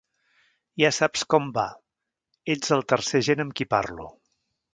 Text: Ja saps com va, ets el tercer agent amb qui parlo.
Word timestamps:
Ja 0.83 0.89
saps 0.97 1.23
com 1.33 1.51
va, 1.57 1.65
ets 2.55 2.73
el 2.79 2.83
tercer 2.95 3.23
agent 3.27 3.45
amb 3.45 3.57
qui 3.61 3.69
parlo. 3.77 4.09